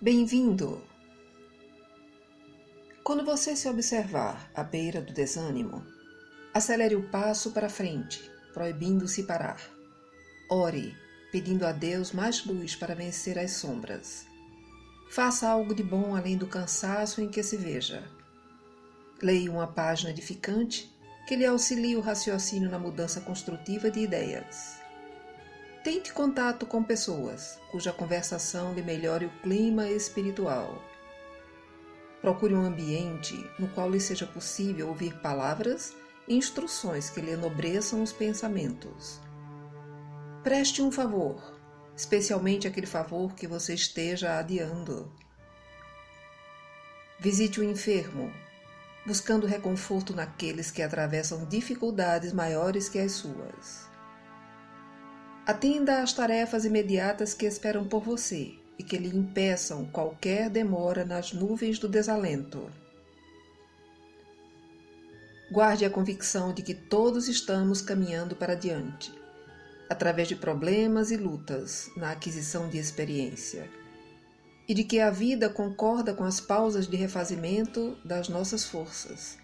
Bem-vindo! 0.00 0.80
Quando 3.02 3.24
você 3.24 3.56
se 3.56 3.68
observar 3.68 4.48
à 4.54 4.62
beira 4.62 5.00
do 5.00 5.12
desânimo, 5.12 5.84
acelere 6.54 6.94
o 6.94 7.08
passo 7.08 7.50
para 7.50 7.68
frente, 7.68 8.30
proibindo-se 8.54 9.24
parar. 9.24 9.60
Ore, 10.48 10.96
pedindo 11.32 11.66
a 11.66 11.72
Deus 11.72 12.12
mais 12.12 12.46
luz 12.46 12.76
para 12.76 12.94
vencer 12.94 13.40
as 13.40 13.50
sombras. 13.54 14.24
Faça 15.10 15.48
algo 15.48 15.74
de 15.74 15.82
bom 15.82 16.14
além 16.14 16.36
do 16.36 16.46
cansaço 16.46 17.20
em 17.20 17.28
que 17.28 17.42
se 17.42 17.56
veja. 17.56 18.08
Leia 19.20 19.50
uma 19.50 19.66
página 19.66 20.10
edificante 20.10 20.88
que 21.26 21.34
lhe 21.34 21.44
auxilie 21.44 21.96
o 21.96 22.00
raciocínio 22.00 22.70
na 22.70 22.78
mudança 22.78 23.20
construtiva 23.20 23.90
de 23.90 23.98
ideias. 23.98 24.77
Tente 25.84 26.12
contato 26.12 26.66
com 26.66 26.82
pessoas 26.82 27.58
cuja 27.70 27.92
conversação 27.92 28.74
lhe 28.74 28.82
melhore 28.82 29.26
o 29.26 29.42
clima 29.42 29.88
espiritual. 29.88 30.82
Procure 32.20 32.52
um 32.52 32.64
ambiente 32.64 33.34
no 33.58 33.68
qual 33.68 33.88
lhe 33.88 34.00
seja 34.00 34.26
possível 34.26 34.88
ouvir 34.88 35.20
palavras 35.20 35.94
e 36.26 36.34
instruções 36.34 37.08
que 37.10 37.20
lhe 37.20 37.30
enobreçam 37.30 38.02
os 38.02 38.12
pensamentos. 38.12 39.20
Preste 40.42 40.82
um 40.82 40.90
favor, 40.90 41.56
especialmente 41.96 42.66
aquele 42.66 42.86
favor 42.86 43.34
que 43.34 43.46
você 43.46 43.72
esteja 43.72 44.36
adiando. 44.36 45.12
Visite 47.20 47.60
o 47.60 47.64
enfermo, 47.64 48.32
buscando 49.06 49.46
reconforto 49.46 50.14
naqueles 50.14 50.72
que 50.72 50.82
atravessam 50.82 51.44
dificuldades 51.46 52.32
maiores 52.32 52.88
que 52.88 52.98
as 52.98 53.12
suas. 53.12 53.88
Atenda 55.48 56.02
às 56.02 56.12
tarefas 56.12 56.66
imediatas 56.66 57.32
que 57.32 57.46
esperam 57.46 57.88
por 57.88 58.02
você 58.02 58.52
e 58.78 58.82
que 58.82 58.98
lhe 58.98 59.08
impeçam 59.08 59.86
qualquer 59.86 60.50
demora 60.50 61.06
nas 61.06 61.32
nuvens 61.32 61.78
do 61.78 61.88
desalento. 61.88 62.70
Guarde 65.50 65.86
a 65.86 65.90
convicção 65.90 66.52
de 66.52 66.60
que 66.60 66.74
todos 66.74 67.28
estamos 67.28 67.80
caminhando 67.80 68.36
para 68.36 68.54
diante, 68.54 69.10
através 69.88 70.28
de 70.28 70.36
problemas 70.36 71.10
e 71.10 71.16
lutas 71.16 71.90
na 71.96 72.10
aquisição 72.10 72.68
de 72.68 72.76
experiência, 72.76 73.70
e 74.68 74.74
de 74.74 74.84
que 74.84 75.00
a 75.00 75.08
vida 75.08 75.48
concorda 75.48 76.12
com 76.12 76.24
as 76.24 76.42
pausas 76.42 76.86
de 76.86 76.98
refazimento 76.98 77.96
das 78.04 78.28
nossas 78.28 78.66
forças, 78.66 79.38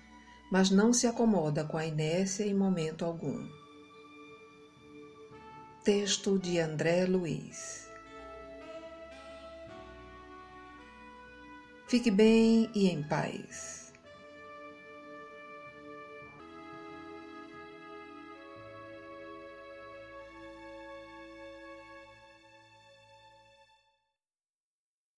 mas 0.53 0.71
não 0.71 0.93
se 0.93 1.07
acomoda 1.07 1.65
com 1.65 1.79
a 1.79 1.87
inércia 1.87 2.45
em 2.45 2.53
momento 2.53 3.07
algum. 3.07 3.64
Texto 5.85 6.39
de 6.39 6.59
André 6.59 7.05
Luiz. 7.05 7.91
Fique 11.87 12.11
bem 12.11 12.71
e 12.75 12.89
em 12.89 13.03
paz. 13.03 13.84